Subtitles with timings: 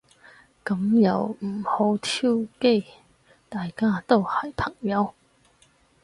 [0.65, 2.83] 噉又唔好挑機。
[3.49, 5.13] 大家都係朋友